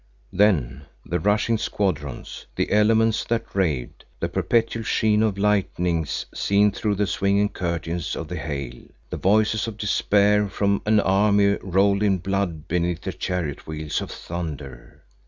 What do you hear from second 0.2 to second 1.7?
Then the rushing